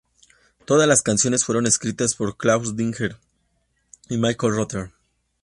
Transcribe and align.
Todas 0.65 0.87
las 0.87 1.03
canciones 1.03 1.45
fueron 1.45 1.67
escritas 1.67 2.15
por 2.15 2.35
Klaus 2.35 2.75
Dinger 2.75 3.19
y 4.09 4.17
Michael 4.17 4.55
Rother. 4.55 4.91